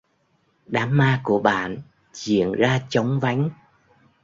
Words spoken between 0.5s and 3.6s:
Đám ma của bạn diễn ra chóng vánh